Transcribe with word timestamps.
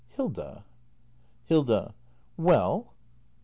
]Hilda! 0.17 0.65
Hilda. 1.43 1.93
Well! 2.35 2.95